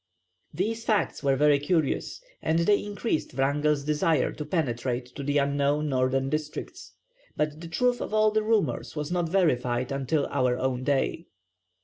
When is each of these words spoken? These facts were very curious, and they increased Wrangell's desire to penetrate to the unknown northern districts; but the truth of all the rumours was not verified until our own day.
These 0.51 0.83
facts 0.83 1.21
were 1.21 1.35
very 1.35 1.59
curious, 1.59 2.23
and 2.41 2.57
they 2.57 2.83
increased 2.83 3.35
Wrangell's 3.35 3.83
desire 3.83 4.31
to 4.31 4.43
penetrate 4.43 5.05
to 5.15 5.21
the 5.21 5.37
unknown 5.37 5.89
northern 5.89 6.27
districts; 6.27 6.93
but 7.37 7.61
the 7.61 7.67
truth 7.67 8.01
of 8.01 8.11
all 8.11 8.31
the 8.31 8.41
rumours 8.41 8.95
was 8.95 9.11
not 9.11 9.29
verified 9.29 9.91
until 9.91 10.25
our 10.31 10.57
own 10.57 10.83
day. 10.83 11.27